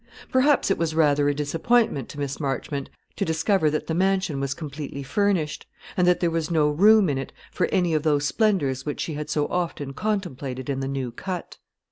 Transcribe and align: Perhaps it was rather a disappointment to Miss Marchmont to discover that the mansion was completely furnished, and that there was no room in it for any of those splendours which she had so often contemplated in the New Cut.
Perhaps 0.31 0.71
it 0.71 0.79
was 0.79 0.95
rather 0.95 1.29
a 1.29 1.33
disappointment 1.35 2.09
to 2.09 2.19
Miss 2.19 2.39
Marchmont 2.39 2.89
to 3.17 3.23
discover 3.23 3.69
that 3.69 3.85
the 3.85 3.93
mansion 3.93 4.39
was 4.39 4.55
completely 4.55 5.03
furnished, 5.03 5.67
and 5.95 6.07
that 6.07 6.19
there 6.21 6.31
was 6.31 6.49
no 6.49 6.69
room 6.71 7.07
in 7.07 7.19
it 7.19 7.31
for 7.51 7.67
any 7.67 7.93
of 7.93 8.01
those 8.01 8.25
splendours 8.25 8.83
which 8.83 8.99
she 8.99 9.13
had 9.13 9.29
so 9.29 9.45
often 9.49 9.93
contemplated 9.93 10.71
in 10.71 10.79
the 10.79 10.87
New 10.87 11.11
Cut. 11.11 11.59